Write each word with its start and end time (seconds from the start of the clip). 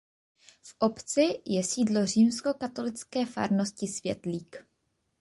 V 0.61 0.75
obci 0.79 1.41
je 1.45 1.63
sídlo 1.63 2.05
Římskokatolické 2.05 3.25
farnosti 3.25 3.87
Světlík. 3.87 4.65